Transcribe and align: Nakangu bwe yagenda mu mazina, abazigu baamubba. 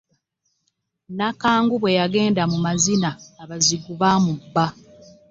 Nakangu 1.17 1.75
bwe 1.79 1.91
yagenda 1.99 2.43
mu 2.51 2.57
mazina, 2.65 3.09
abazigu 3.43 3.91
baamubba. 4.01 4.65